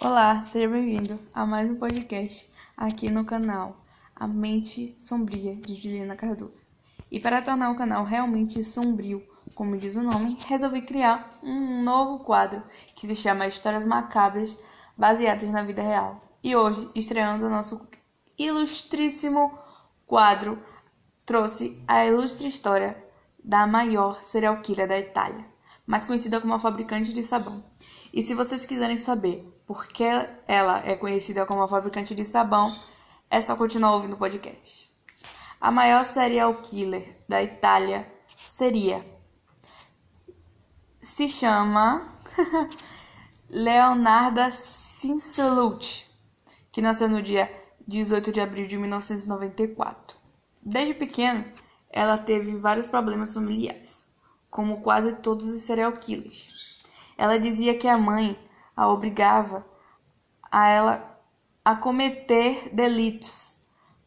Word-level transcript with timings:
Olá, 0.00 0.44
seja 0.44 0.68
bem-vindo 0.68 1.18
a 1.34 1.44
mais 1.44 1.68
um 1.68 1.74
podcast 1.74 2.48
aqui 2.76 3.10
no 3.10 3.24
canal 3.24 3.84
A 4.14 4.28
Mente 4.28 4.94
Sombria 4.96 5.56
de 5.56 5.74
Juliana 5.74 6.14
Cardoso. 6.14 6.70
E 7.10 7.18
para 7.18 7.42
tornar 7.42 7.72
o 7.72 7.76
canal 7.76 8.04
realmente 8.04 8.62
sombrio, 8.62 9.20
como 9.56 9.76
diz 9.76 9.96
o 9.96 10.02
nome, 10.04 10.38
resolvi 10.46 10.82
criar 10.82 11.28
um 11.42 11.82
novo 11.82 12.20
quadro 12.22 12.62
que 12.94 13.08
se 13.08 13.14
chama 13.16 13.48
Histórias 13.48 13.84
Macabras 13.84 14.56
baseadas 14.96 15.48
na 15.50 15.64
vida 15.64 15.82
real. 15.82 16.14
E 16.44 16.54
hoje, 16.54 16.88
estreando 16.94 17.46
o 17.46 17.50
nosso 17.50 17.84
ilustríssimo 18.38 19.58
quadro, 20.06 20.62
trouxe 21.26 21.82
a 21.88 22.06
ilustre 22.06 22.46
história 22.46 22.96
da 23.42 23.66
maior 23.66 24.22
serial 24.22 24.62
killer 24.62 24.86
da 24.86 24.96
Itália, 24.96 25.44
mais 25.84 26.04
conhecida 26.04 26.40
como 26.40 26.54
a 26.54 26.60
fabricante 26.60 27.12
de 27.12 27.24
sabão. 27.24 27.64
E 28.14 28.22
se 28.22 28.32
vocês 28.32 28.64
quiserem 28.64 28.96
saber 28.96 29.57
por 29.68 29.86
que 29.86 30.02
ela 30.46 30.82
é 30.86 30.96
conhecida 30.96 31.44
como 31.44 31.62
a 31.62 31.68
fabricante 31.68 32.14
de 32.14 32.24
sabão, 32.24 32.74
é 33.30 33.38
só 33.38 33.54
continuar 33.54 33.92
ouvindo 33.92 34.14
o 34.14 34.16
podcast. 34.16 34.90
A 35.60 35.70
maior 35.70 36.04
serial 36.04 36.54
killer 36.62 37.22
da 37.28 37.42
Itália 37.42 38.10
seria. 38.38 39.04
Se 41.02 41.28
chama 41.28 42.18
Leonarda 43.50 44.50
Cincelucci, 44.50 46.06
que 46.72 46.80
nasceu 46.80 47.10
no 47.10 47.20
dia 47.20 47.54
18 47.86 48.32
de 48.32 48.40
abril 48.40 48.66
de 48.66 48.78
1994. 48.78 50.16
Desde 50.62 50.94
pequena, 50.94 51.52
ela 51.90 52.16
teve 52.16 52.56
vários 52.56 52.86
problemas 52.86 53.34
familiares, 53.34 54.08
como 54.48 54.80
quase 54.80 55.16
todos 55.16 55.46
os 55.46 55.60
serial 55.60 55.92
killers. 55.98 56.84
Ela 57.18 57.38
dizia 57.38 57.76
que 57.76 57.86
a 57.86 57.98
mãe 57.98 58.47
a 58.78 58.88
obrigava 58.88 59.66
a 60.52 60.68
ela 60.68 61.20
a 61.64 61.74
cometer 61.74 62.70
delitos, 62.72 63.56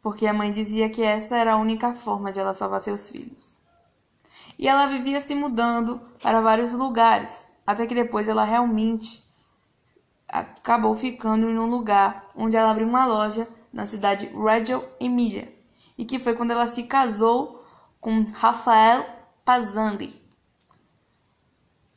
porque 0.01 0.25
a 0.25 0.33
mãe 0.33 0.53
dizia 0.53 0.89
que 0.89 1.03
essa 1.03 1.35
era 1.35 1.53
a 1.53 1.57
única 1.57 1.93
forma 1.93 2.31
de 2.31 2.39
ela 2.39 2.53
salvar 2.53 2.79
seus 2.79 3.09
filhos. 3.09 3.57
E 4.57 4.69
ela 4.69 4.85
vivia 4.85 5.19
se 5.19 5.35
mudando 5.35 5.99
para 6.23 6.39
vários 6.39 6.71
lugares, 6.71 7.49
até 7.67 7.85
que 7.85 7.93
depois 7.93 8.29
ela 8.29 8.45
realmente 8.45 9.21
acabou 10.25 10.95
ficando 10.95 11.49
em 11.49 11.59
um 11.59 11.69
lugar 11.69 12.31
onde 12.33 12.55
ela 12.55 12.71
abriu 12.71 12.87
uma 12.87 13.05
loja 13.05 13.45
na 13.73 13.85
cidade 13.85 14.27
Reggio 14.27 14.87
Emilia, 15.01 15.53
e 15.97 16.05
que 16.05 16.17
foi 16.17 16.33
quando 16.33 16.51
ela 16.51 16.65
se 16.65 16.83
casou 16.83 17.61
com 17.99 18.23
Rafael 18.31 19.05
Pazandi. 19.43 20.15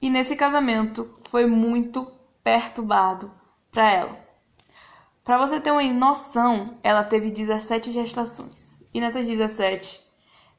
E 0.02 0.10
nesse 0.10 0.34
casamento 0.34 1.08
foi 1.28 1.46
muito 1.46 2.13
perturbado 2.44 3.32
para 3.72 3.90
ela. 3.90 4.24
Para 5.24 5.38
você 5.38 5.58
ter 5.58 5.70
uma 5.70 5.82
noção, 5.82 6.78
ela 6.82 7.02
teve 7.02 7.30
17 7.30 7.90
gestações. 7.90 8.84
E 8.92 9.00
nessas 9.00 9.26
17 9.26 10.04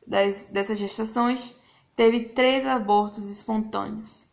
das, 0.05 0.47
dessas 0.47 0.79
gestações, 0.79 1.61
teve 1.95 2.29
três 2.29 2.65
abortos 2.65 3.29
espontâneos. 3.29 4.25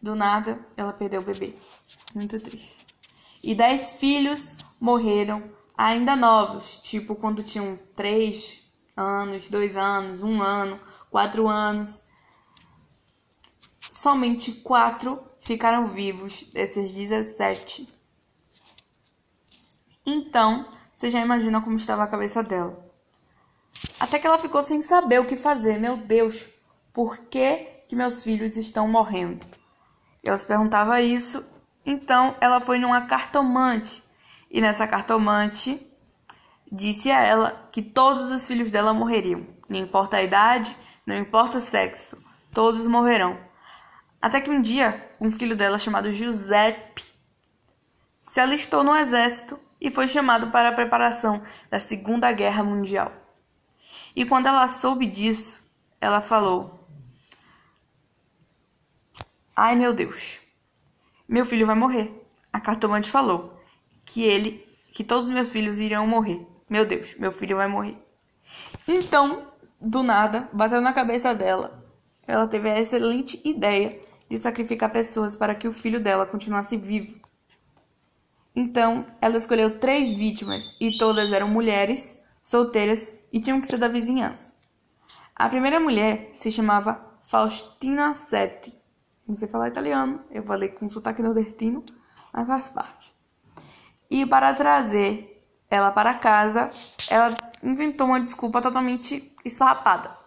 Do 0.00 0.14
nada, 0.14 0.58
ela 0.76 0.92
perdeu 0.92 1.20
o 1.20 1.24
bebê. 1.24 1.54
Muito 2.14 2.40
triste. 2.40 2.78
E 3.42 3.54
10 3.54 3.92
filhos 3.92 4.54
morreram 4.80 5.44
ainda 5.76 6.16
novos, 6.16 6.78
tipo 6.78 7.14
quando 7.14 7.42
tinham 7.42 7.78
3 7.94 8.62
anos, 8.96 9.50
2 9.50 9.76
anos, 9.76 10.22
1 10.22 10.42
ano, 10.42 10.80
4 11.10 11.46
anos 11.46 12.04
somente 13.94 14.50
quatro 14.52 15.22
ficaram 15.44 15.86
vivos 15.86 16.44
desses 16.52 16.90
17. 16.90 17.88
Então, 20.06 20.66
você 20.94 21.10
já 21.10 21.20
imagina 21.20 21.60
como 21.60 21.76
estava 21.76 22.02
a 22.02 22.06
cabeça 22.06 22.42
dela. 22.42 22.82
Até 24.00 24.18
que 24.18 24.26
ela 24.26 24.38
ficou 24.38 24.62
sem 24.62 24.80
saber 24.80 25.20
o 25.20 25.26
que 25.26 25.36
fazer. 25.36 25.78
Meu 25.78 25.96
Deus, 25.96 26.46
por 26.92 27.18
que, 27.18 27.56
que 27.86 27.94
meus 27.94 28.22
filhos 28.22 28.56
estão 28.56 28.88
morrendo? 28.88 29.46
Ela 30.24 30.38
se 30.38 30.46
perguntava 30.46 31.00
isso. 31.00 31.44
Então, 31.84 32.34
ela 32.40 32.60
foi 32.60 32.78
numa 32.78 33.02
cartomante. 33.02 34.02
E 34.50 34.60
nessa 34.60 34.86
cartomante 34.86 35.84
disse 36.70 37.10
a 37.10 37.20
ela 37.20 37.68
que 37.70 37.82
todos 37.82 38.30
os 38.30 38.46
filhos 38.46 38.70
dela 38.70 38.94
morreriam. 38.94 39.46
Não 39.68 39.78
importa 39.78 40.16
a 40.16 40.22
idade, 40.22 40.76
não 41.06 41.16
importa 41.16 41.58
o 41.58 41.60
sexo, 41.60 42.22
todos 42.52 42.86
morrerão. 42.86 43.38
Até 44.24 44.40
que 44.40 44.48
um 44.48 44.62
dia, 44.62 45.06
um 45.20 45.30
filho 45.30 45.54
dela 45.54 45.78
chamado 45.78 46.10
Giuseppe 46.10 47.12
se 48.22 48.40
alistou 48.40 48.82
no 48.82 48.96
exército 48.96 49.60
e 49.78 49.90
foi 49.90 50.08
chamado 50.08 50.50
para 50.50 50.70
a 50.70 50.72
preparação 50.72 51.42
da 51.68 51.78
Segunda 51.78 52.32
Guerra 52.32 52.64
Mundial. 52.64 53.12
E 54.16 54.24
quando 54.24 54.46
ela 54.46 54.66
soube 54.66 55.04
disso, 55.04 55.70
ela 56.00 56.22
falou: 56.22 56.88
Ai 59.54 59.76
meu 59.76 59.92
Deus, 59.92 60.38
meu 61.28 61.44
filho 61.44 61.66
vai 61.66 61.76
morrer. 61.76 62.26
A 62.50 62.58
cartomante 62.58 63.10
falou 63.10 63.60
que 64.06 64.22
ele, 64.22 64.66
que 64.90 65.04
todos 65.04 65.26
os 65.26 65.34
meus 65.34 65.52
filhos 65.52 65.80
iriam 65.80 66.06
morrer. 66.06 66.46
Meu 66.66 66.86
Deus, 66.86 67.14
meu 67.16 67.30
filho 67.30 67.58
vai 67.58 67.68
morrer. 67.68 67.98
Então, 68.88 69.52
do 69.82 70.02
nada, 70.02 70.48
bateu 70.50 70.80
na 70.80 70.94
cabeça 70.94 71.34
dela. 71.34 71.84
Ela 72.26 72.48
teve 72.48 72.70
a 72.70 72.80
excelente 72.80 73.38
ideia 73.46 74.00
de 74.28 74.38
sacrificar 74.38 74.90
pessoas 74.90 75.34
para 75.34 75.54
que 75.54 75.68
o 75.68 75.72
filho 75.72 76.00
dela 76.00 76.26
continuasse 76.26 76.76
vivo. 76.76 77.20
Então, 78.54 79.04
ela 79.20 79.36
escolheu 79.36 79.78
três 79.78 80.14
vítimas 80.14 80.76
e 80.80 80.96
todas 80.96 81.32
eram 81.32 81.48
mulheres, 81.48 82.22
solteiras 82.42 83.14
e 83.32 83.40
tinham 83.40 83.60
que 83.60 83.66
ser 83.66 83.78
da 83.78 83.88
vizinhança. 83.88 84.54
A 85.34 85.48
primeira 85.48 85.80
mulher 85.80 86.30
se 86.32 86.52
chamava 86.52 87.18
Faustina 87.22 88.14
Setti. 88.14 88.72
Não 89.26 89.34
sei 89.34 89.48
falar 89.48 89.68
italiano, 89.68 90.22
eu 90.30 90.44
falei 90.44 90.68
com 90.68 90.88
sotaque 90.88 91.22
nordestino, 91.22 91.84
mas 92.32 92.46
faz 92.46 92.68
parte. 92.68 93.12
E 94.08 94.24
para 94.24 94.54
trazer 94.54 95.44
ela 95.68 95.90
para 95.90 96.14
casa, 96.14 96.70
ela 97.10 97.34
inventou 97.62 98.06
uma 98.06 98.20
desculpa 98.20 98.60
totalmente 98.60 99.34
esfarrapada. 99.44 100.23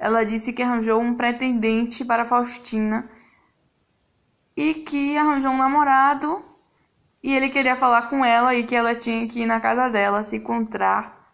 Ela 0.00 0.24
disse 0.24 0.54
que 0.54 0.62
arranjou 0.62 0.98
um 0.98 1.14
pretendente 1.14 2.06
para 2.06 2.24
Faustina 2.24 3.06
e 4.56 4.72
que 4.72 5.14
arranjou 5.14 5.50
um 5.50 5.58
namorado 5.58 6.42
e 7.22 7.34
ele 7.34 7.50
queria 7.50 7.76
falar 7.76 8.08
com 8.08 8.24
ela 8.24 8.54
e 8.54 8.64
que 8.64 8.74
ela 8.74 8.94
tinha 8.94 9.28
que 9.28 9.42
ir 9.42 9.46
na 9.46 9.60
casa 9.60 9.90
dela 9.90 10.22
se 10.22 10.36
encontrar. 10.36 11.30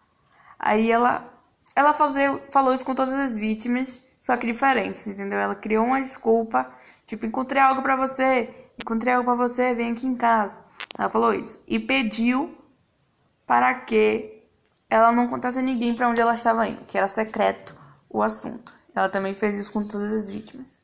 Aí 0.59 0.91
ela 0.91 1.33
ela 1.73 1.93
fazer, 1.93 2.29
falou 2.51 2.73
isso 2.73 2.83
com 2.83 2.93
todas 2.93 3.15
as 3.15 3.37
vítimas, 3.37 4.01
só 4.19 4.35
que 4.35 4.45
diferente, 4.47 5.09
entendeu? 5.09 5.39
Ela 5.39 5.55
criou 5.55 5.85
uma 5.85 6.01
desculpa, 6.01 6.69
tipo, 7.05 7.25
encontrei 7.25 7.61
algo 7.61 7.81
para 7.81 7.95
você, 7.95 8.53
encontrei 8.81 9.13
algo 9.13 9.23
para 9.23 9.47
você, 9.47 9.73
vem 9.73 9.93
aqui 9.93 10.07
em 10.07 10.15
casa. 10.15 10.57
Ela 10.97 11.09
falou 11.09 11.33
isso 11.33 11.63
e 11.67 11.79
pediu 11.79 12.57
para 13.45 13.73
que 13.75 14.43
ela 14.89 15.11
não 15.13 15.27
contasse 15.27 15.59
a 15.59 15.61
ninguém 15.61 15.93
para 15.95 16.09
onde 16.09 16.19
ela 16.19 16.33
estava 16.33 16.67
indo, 16.67 16.83
que 16.85 16.97
era 16.97 17.07
secreto 17.07 17.76
o 18.09 18.21
assunto. 18.21 18.73
Ela 18.95 19.09
também 19.09 19.33
fez 19.33 19.55
isso 19.55 19.71
com 19.71 19.87
todas 19.87 20.11
as 20.11 20.29
vítimas. 20.29 20.79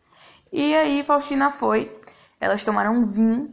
E 0.52 0.76
aí 0.76 1.04
Faustina 1.04 1.50
foi, 1.50 1.98
elas 2.40 2.64
tomaram 2.64 3.06
vinho. 3.06 3.52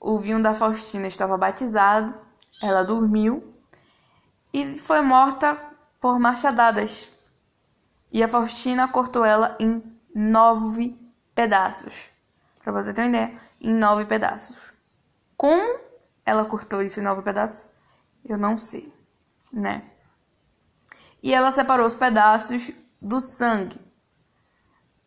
O 0.00 0.18
vinho 0.18 0.42
da 0.42 0.52
Faustina 0.52 1.06
estava 1.06 1.36
batizado, 1.36 2.14
ela 2.62 2.82
dormiu 2.82 3.54
e 4.52 4.76
foi 4.78 5.00
morta 5.00 5.58
por 6.00 6.18
machadadas. 6.20 7.08
E 8.12 8.22
a 8.22 8.28
Faustina 8.28 8.86
cortou 8.86 9.24
ela 9.24 9.56
em 9.58 9.82
nove 10.14 10.96
pedaços. 11.34 12.10
Para 12.62 12.72
você 12.72 12.94
ter 12.94 13.02
uma 13.02 13.08
ideia, 13.08 13.40
em 13.60 13.74
nove 13.74 14.04
pedaços. 14.04 14.72
Como 15.36 15.80
ela 16.24 16.44
cortou 16.44 16.82
isso 16.82 17.00
em 17.00 17.02
nove 17.02 17.22
pedaços? 17.22 17.66
Eu 18.24 18.38
não 18.38 18.56
sei, 18.56 18.92
né? 19.52 19.90
E 21.24 21.32
ela 21.32 21.50
separou 21.50 21.86
os 21.86 21.94
pedaços 21.94 22.70
do 23.00 23.18
sangue. 23.18 23.80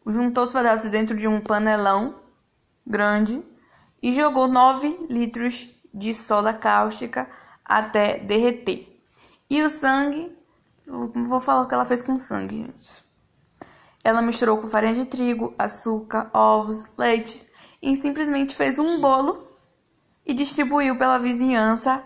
Juntou 0.03 0.45
os 0.45 0.51
pedaços 0.51 0.89
dentro 0.89 1.15
de 1.15 1.27
um 1.27 1.39
panelão 1.39 2.15
grande 2.85 3.45
e 4.01 4.15
jogou 4.15 4.47
9 4.47 5.05
litros 5.11 5.69
de 5.93 6.15
soda 6.15 6.51
cáustica 6.55 7.29
até 7.63 8.17
derreter. 8.17 8.99
E 9.47 9.61
o 9.61 9.69
sangue, 9.69 10.35
vou 10.87 11.39
falar 11.39 11.61
o 11.61 11.67
que 11.67 11.75
ela 11.75 11.85
fez 11.85 12.01
com 12.01 12.13
o 12.13 12.17
sangue, 12.17 12.63
gente. 12.65 13.05
Ela 14.03 14.21
misturou 14.21 14.57
com 14.57 14.67
farinha 14.67 14.95
de 14.95 15.05
trigo, 15.05 15.53
açúcar, 15.55 16.31
ovos, 16.33 16.97
leite 16.97 17.45
e 17.79 17.95
simplesmente 17.95 18.55
fez 18.55 18.79
um 18.79 18.99
bolo 18.99 19.47
e 20.25 20.33
distribuiu 20.33 20.97
pela 20.97 21.19
vizinhança. 21.19 22.03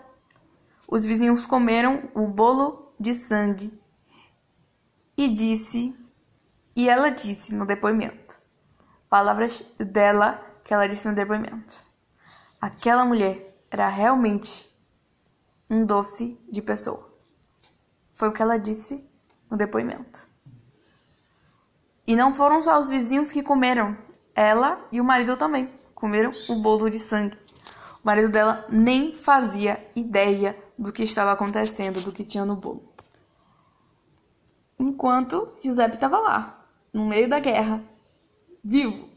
Os 0.86 1.06
vizinhos 1.06 1.46
comeram 1.46 2.10
o 2.14 2.28
bolo 2.28 2.94
de 3.00 3.16
sangue 3.16 3.81
e 5.26 5.30
disse, 5.30 5.96
e 6.76 6.90
ela 6.90 7.10
disse 7.12 7.54
no 7.54 7.66
depoimento, 7.66 8.36
palavras 9.08 9.64
dela 9.78 10.44
que 10.64 10.74
ela 10.74 10.88
disse 10.88 11.08
no 11.08 11.14
depoimento. 11.14 11.76
aquela 12.60 13.06
mulher 13.06 13.54
era 13.70 13.88
realmente 13.88 14.70
um 15.70 15.86
doce 15.86 16.40
de 16.50 16.62
pessoa. 16.62 17.10
Foi 18.12 18.30
o 18.30 18.32
que 18.32 18.42
ela 18.42 18.58
disse 18.58 19.08
no 19.50 19.56
depoimento. 19.56 20.28
E 22.08 22.16
não 22.16 22.32
foram 22.32 22.62
só 22.62 22.80
os 22.80 22.90
vizinhos 22.90 23.32
que 23.32 23.44
comeram, 23.44 23.98
ela 24.36 24.84
e 24.92 25.00
o 25.00 25.04
marido 25.04 25.38
também 25.38 25.72
comeram 25.94 26.32
o 26.50 26.56
bolo 26.56 26.90
de 26.90 27.00
sangue. 27.00 27.38
O 28.04 28.06
marido 28.08 28.30
dela 28.30 28.66
nem 28.70 29.14
fazia 29.14 29.80
ideia 29.96 30.58
do 30.78 30.92
que 30.92 31.04
estava 31.04 31.32
acontecendo, 31.32 32.02
do 32.02 32.12
que 32.12 32.24
tinha 32.24 32.44
no 32.44 32.56
bolo. 32.56 32.91
Enquanto 34.82 35.56
Giuseppe 35.62 35.94
estava 35.94 36.18
lá, 36.18 36.66
no 36.92 37.06
meio 37.06 37.30
da 37.30 37.40
guerra, 37.40 37.84
vivo. 38.64 39.08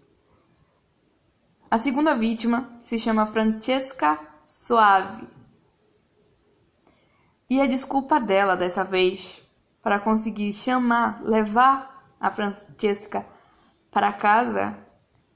A 1.70 1.78
segunda 1.78 2.14
vítima 2.14 2.76
se 2.78 2.98
chama 2.98 3.24
Francesca 3.24 4.20
Soave. 4.44 5.26
E 7.48 7.62
a 7.62 7.66
desculpa 7.66 8.20
dela 8.20 8.58
dessa 8.58 8.84
vez 8.84 9.42
para 9.80 9.98
conseguir 9.98 10.52
chamar, 10.52 11.22
levar 11.24 12.14
a 12.20 12.30
Francesca 12.30 13.26
para 13.90 14.12
casa 14.12 14.76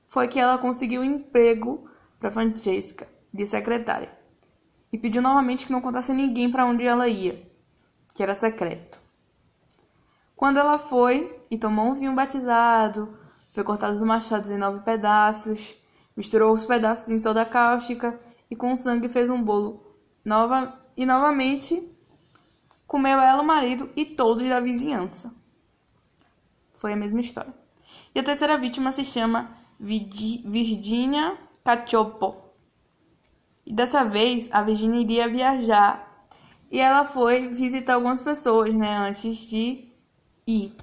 foi 0.07 0.29
que 0.29 0.39
ela 0.39 0.59
conseguiu 0.59 1.01
um 1.01 1.05
emprego 1.05 1.89
para 2.19 2.31
Francesca 2.31 3.09
de 3.33 3.47
secretária 3.47 4.15
e 4.93 4.99
pediu 4.99 5.23
novamente 5.23 5.65
que 5.65 5.73
não 5.73 5.81
contasse 5.81 6.13
a 6.13 6.15
ninguém 6.15 6.51
para 6.51 6.67
onde 6.67 6.85
ela 6.85 7.09
ia, 7.09 7.51
que 8.15 8.23
era 8.23 8.35
secreto. 8.35 9.08
Quando 10.39 10.59
ela 10.59 10.79
foi 10.79 11.37
e 11.51 11.59
tomou 11.59 11.87
um 11.87 11.95
vinho 11.95 12.15
batizado, 12.15 13.13
foi 13.51 13.65
cortado 13.65 13.97
os 13.97 14.03
machados 14.03 14.53
em 14.53 14.57
nove 14.57 14.83
pedaços, 14.83 15.75
misturou 16.17 16.53
os 16.53 16.65
pedaços 16.65 17.09
em 17.09 17.19
soda 17.19 17.45
cáustica 17.45 18.17
e 18.49 18.55
com 18.55 18.77
sangue 18.77 19.09
fez 19.09 19.31
um 19.31 19.43
bolo 19.43 19.85
nova 20.25 20.81
e 20.97 21.05
novamente 21.05 21.93
comeu 22.87 23.19
ela, 23.19 23.43
o 23.43 23.45
marido 23.45 23.91
e 23.97 24.05
todos 24.05 24.49
da 24.49 24.61
vizinhança. 24.61 25.35
Foi 26.73 26.93
a 26.93 26.97
mesma 26.97 27.19
história. 27.19 27.53
E 28.15 28.21
a 28.21 28.23
terceira 28.23 28.57
vítima 28.57 28.93
se 28.93 29.05
chama 29.05 29.51
Virginia 29.81 31.37
Cacioppo. 31.65 32.37
E 33.67 33.75
dessa 33.75 34.05
vez 34.05 34.49
a 34.53 34.63
Virginia 34.63 35.01
iria 35.01 35.27
viajar 35.27 36.25
e 36.71 36.81
ela 36.81 37.05
foi 37.05 37.49
visitar 37.49 37.95
algumas 37.95 38.21
pessoas, 38.21 38.73
né, 38.73 38.99
antes 38.99 39.39
de 39.39 39.88
e. 40.49 40.75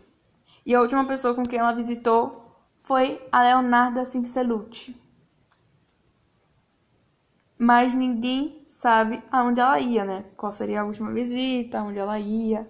E 0.63 0.75
a 0.75 0.79
última 0.79 1.03
pessoa 1.05 1.33
com 1.33 1.43
quem 1.43 1.57
ela 1.57 1.73
visitou 1.73 2.55
foi 2.77 3.19
a 3.31 3.41
Leonarda 3.41 4.05
Cincelucci. 4.05 4.95
Mas 7.57 7.95
ninguém 7.95 8.63
sabe 8.67 9.23
aonde 9.31 9.59
ela 9.59 9.79
ia, 9.79 10.05
né? 10.05 10.25
Qual 10.37 10.51
seria 10.51 10.81
a 10.81 10.85
última 10.85 11.11
visita, 11.11 11.79
aonde 11.79 11.97
ela 11.97 12.19
ia. 12.19 12.69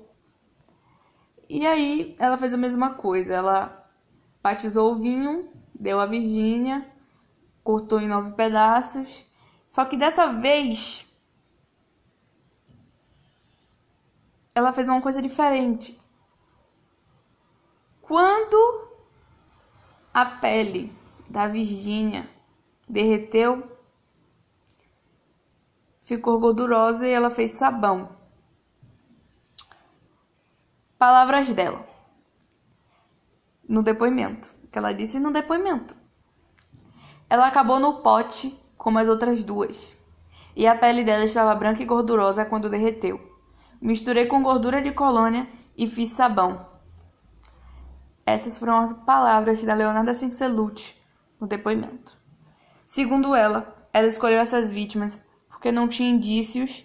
E 1.49 1.67
aí 1.67 2.13
ela 2.17 2.37
fez 2.37 2.53
a 2.53 2.57
mesma 2.57 2.91
coisa. 2.93 3.33
Ela 3.33 3.85
batizou 4.41 4.93
o 4.93 4.99
vinho, 4.99 5.49
deu 5.77 5.99
a 5.99 6.05
Virgínia, 6.05 6.89
cortou 7.63 7.99
em 7.99 8.07
nove 8.07 8.33
pedaços. 8.33 9.25
Só 9.67 9.83
que 9.83 9.97
dessa 9.97 10.31
vez 10.31 11.05
ela 14.53 14.71
fez 14.71 14.87
uma 14.87 15.01
coisa 15.01 15.21
diferente. 15.21 15.99
Quando 18.07 18.87
a 20.13 20.25
pele 20.25 20.93
da 21.27 21.47
Virgínia 21.47 22.29
derreteu, 22.87 23.67
ficou 26.01 26.39
gordurosa 26.39 27.07
e 27.07 27.11
ela 27.11 27.31
fez 27.31 27.49
sabão. 27.49 28.15
Palavras 30.99 31.51
dela 31.51 31.83
no 33.67 33.81
depoimento, 33.81 34.51
que 34.71 34.77
ela 34.77 34.93
disse 34.93 35.19
no 35.19 35.31
depoimento. 35.31 35.95
Ela 37.27 37.47
acabou 37.47 37.79
no 37.79 38.03
pote 38.03 38.55
como 38.77 38.99
as 38.99 39.07
outras 39.07 39.43
duas, 39.43 39.91
e 40.55 40.67
a 40.67 40.77
pele 40.77 41.03
dela 41.03 41.23
estava 41.23 41.55
branca 41.55 41.81
e 41.81 41.85
gordurosa 41.87 42.45
quando 42.45 42.69
derreteu. 42.69 43.19
Misturei 43.81 44.27
com 44.27 44.43
gordura 44.43 44.79
de 44.79 44.91
colônia 44.91 45.49
e 45.75 45.89
fiz 45.89 46.09
sabão. 46.09 46.74
Essas 48.25 48.57
foram 48.57 48.81
as 48.81 48.91
palavras 48.91 49.61
da 49.63 49.73
Leonarda 49.73 50.13
Cincelucci 50.13 50.95
no 51.39 51.47
depoimento. 51.47 52.17
Segundo 52.85 53.35
ela, 53.35 53.87
ela 53.93 54.07
escolheu 54.07 54.39
essas 54.39 54.71
vítimas 54.71 55.23
porque 55.47 55.71
não 55.71 55.87
tinha 55.87 56.09
indícios 56.09 56.83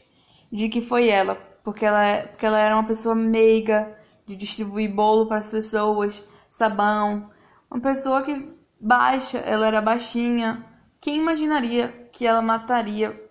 de 0.52 0.69
que 0.69 0.81
foi 0.81 1.08
ela, 1.08 1.34
porque 1.64 1.84
ela, 1.84 2.25
porque 2.28 2.46
ela 2.46 2.58
era 2.58 2.75
uma 2.75 2.87
pessoa 2.87 3.14
meiga 3.14 3.96
de 4.26 4.37
distribuir 4.37 4.94
bolo 4.94 5.26
para 5.26 5.38
as 5.38 5.50
pessoas, 5.50 6.22
sabão, 6.48 7.31
uma 7.70 7.81
pessoa 7.81 8.22
que 8.22 8.54
baixa, 8.81 9.38
ela 9.38 9.66
era 9.66 9.81
baixinha. 9.81 10.64
Quem 11.00 11.19
imaginaria 11.19 12.08
que 12.12 12.26
ela 12.26 12.43
mataria 12.43 13.28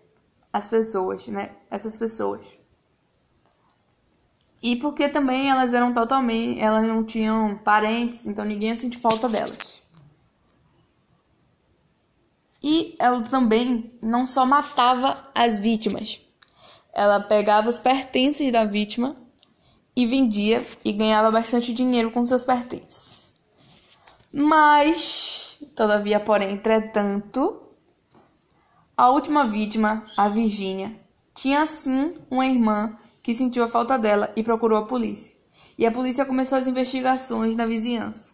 as 0.51 0.67
pessoas, 0.67 1.27
né? 1.27 1.51
Essas 1.69 1.97
pessoas. 1.97 2.58
E 4.61 4.75
porque 4.75 5.07
também 5.07 5.49
elas 5.49 5.73
eram 5.73 5.93
totalmente. 5.93 6.59
Elas 6.59 6.85
não 6.85 7.03
tinham 7.03 7.57
parentes, 7.57 8.25
então 8.25 8.43
ninguém 8.43 8.69
ia 8.69 8.75
sentir 8.75 8.99
falta 8.99 9.29
delas. 9.29 9.81
E 12.61 12.95
ela 12.99 13.21
também 13.21 13.93
não 14.01 14.25
só 14.25 14.45
matava 14.45 15.31
as 15.33 15.59
vítimas, 15.59 16.19
ela 16.91 17.21
pegava 17.21 17.69
os 17.69 17.79
pertences 17.79 18.51
da 18.51 18.65
vítima 18.65 19.15
e 19.95 20.05
vendia 20.05 20.65
e 20.83 20.91
ganhava 20.91 21.31
bastante 21.31 21.71
dinheiro 21.71 22.11
com 22.11 22.23
seus 22.25 22.43
pertences. 22.43 23.33
Mas, 24.31 25.57
todavia, 25.75 26.19
porém, 26.19 26.51
entretanto, 26.51 27.63
a 28.95 29.09
última 29.09 29.45
vítima, 29.45 30.05
a 30.17 30.27
Virgínia, 30.27 30.99
tinha 31.33 31.65
sim 31.65 32.15
uma 32.29 32.45
irmã 32.45 32.97
que 33.29 33.35
sentiu 33.35 33.63
a 33.63 33.67
falta 33.67 33.95
dela 33.95 34.33
e 34.35 34.41
procurou 34.41 34.75
a 34.75 34.87
polícia. 34.87 35.37
E 35.77 35.85
a 35.85 35.91
polícia 35.91 36.25
começou 36.25 36.57
as 36.57 36.65
investigações 36.65 37.55
na 37.55 37.63
vizinhança. 37.63 38.31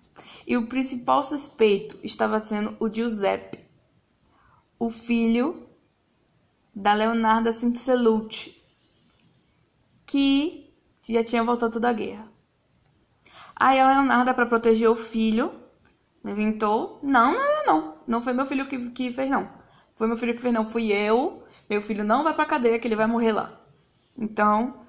E 0.47 0.55
o 0.55 0.67
principal 0.67 1.21
suspeito 1.21 1.99
estava 2.01 2.39
sendo 2.39 2.77
o 2.79 2.87
Giuseppe, 2.87 3.59
o 4.79 4.89
filho 4.89 5.67
da 6.73 6.93
Leonarda 6.93 7.51
Cincelucci, 7.51 8.55
que 10.05 10.73
já 11.09 11.21
tinha 11.25 11.43
voltado 11.43 11.77
da 11.77 11.91
guerra. 11.91 12.31
Aí 13.53 13.77
a 13.77 13.91
Leonarda, 13.91 14.33
para 14.33 14.45
proteger 14.45 14.89
o 14.89 14.95
filho, 14.95 15.51
inventou: 16.23 17.01
não, 17.03 17.33
não, 17.33 17.65
não, 17.65 17.65
não, 17.65 17.97
não 18.07 18.21
foi 18.21 18.31
meu 18.31 18.45
filho 18.45 18.65
que, 18.69 18.91
que 18.91 19.11
fez, 19.11 19.29
não. 19.29 19.51
Foi 19.93 20.07
meu 20.07 20.15
filho 20.15 20.33
que 20.33 20.41
fez, 20.41 20.53
não, 20.53 20.63
fui 20.63 20.93
eu. 20.93 21.43
Meu 21.69 21.81
filho 21.81 22.05
não 22.05 22.23
vai 22.23 22.33
pra 22.33 22.45
cadeia, 22.45 22.79
que 22.79 22.87
ele 22.87 22.95
vai 22.95 23.07
morrer 23.07 23.33
lá. 23.33 23.59
Então, 24.17 24.84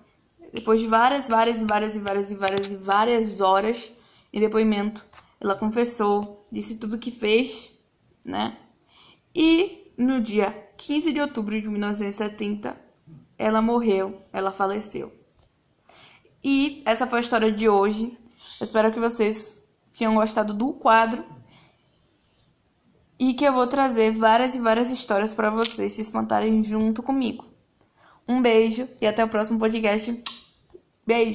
depois 0.52 0.80
de 0.80 0.86
várias, 0.86 1.28
várias, 1.28 1.62
várias 1.62 1.96
e 1.96 1.98
várias 1.98 2.30
e 2.30 2.34
várias 2.34 2.72
e 2.72 2.76
várias 2.76 3.40
horas 3.40 3.92
em 4.32 4.40
depoimento, 4.40 5.04
ela 5.40 5.54
confessou, 5.54 6.46
disse 6.50 6.76
tudo 6.76 6.96
o 6.96 6.98
que 6.98 7.10
fez, 7.10 7.70
né? 8.24 8.56
E 9.34 9.92
no 9.96 10.20
dia 10.20 10.50
15 10.76 11.12
de 11.12 11.20
outubro 11.20 11.60
de 11.60 11.68
1970, 11.68 12.76
ela 13.38 13.60
morreu, 13.62 14.22
ela 14.32 14.52
faleceu. 14.52 15.12
E 16.42 16.82
essa 16.84 17.06
foi 17.06 17.18
a 17.18 17.22
história 17.22 17.52
de 17.52 17.68
hoje. 17.68 18.16
Eu 18.60 18.64
espero 18.64 18.92
que 18.92 19.00
vocês 19.00 19.62
tenham 19.96 20.14
gostado 20.14 20.54
do 20.54 20.72
quadro 20.72 21.24
e 23.18 23.34
que 23.34 23.44
eu 23.44 23.52
vou 23.52 23.66
trazer 23.66 24.12
várias 24.12 24.54
e 24.54 24.60
várias 24.60 24.90
histórias 24.90 25.32
para 25.32 25.50
vocês 25.50 25.92
se 25.92 26.02
espantarem 26.02 26.62
junto 26.62 27.02
comigo. 27.02 27.55
Um 28.28 28.42
beijo 28.42 28.88
e 29.00 29.06
até 29.06 29.24
o 29.24 29.28
próximo 29.28 29.58
podcast. 29.58 30.22
Beijo! 31.06 31.34